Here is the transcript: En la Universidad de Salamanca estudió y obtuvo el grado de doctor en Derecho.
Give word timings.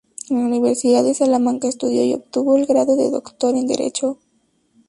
En 0.31 0.39
la 0.39 0.45
Universidad 0.47 1.03
de 1.03 1.13
Salamanca 1.13 1.67
estudió 1.67 2.03
y 2.03 2.15
obtuvo 2.15 2.57
el 2.57 2.65
grado 2.65 2.95
de 2.95 3.11
doctor 3.11 3.55
en 3.55 3.67
Derecho. 3.67 4.17